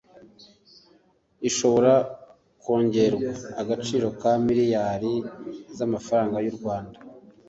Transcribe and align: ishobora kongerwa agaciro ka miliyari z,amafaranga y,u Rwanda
ishobora 1.49 1.93
kongerwa 2.63 3.29
agaciro 3.61 4.07
ka 4.19 4.31
miliyari 4.45 5.13
z,amafaranga 5.77 6.37
y,u 6.45 6.55
Rwanda 6.57 6.97